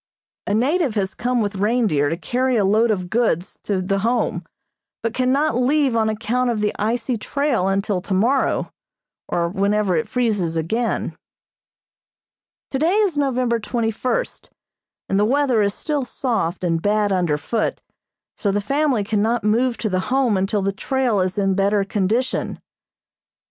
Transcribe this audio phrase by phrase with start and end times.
[0.47, 4.43] A native has come with reindeer to carry a load of goods to the Home,
[5.03, 8.71] but cannot leave on account of the icy trail until tomorrow,
[9.27, 11.15] or whenever it freezes again.
[12.71, 14.49] Today is November twenty first,
[15.07, 17.79] and the weather is still soft and bad under foot,
[18.35, 22.59] so the family cannot move to the Home until the trail is in better condition.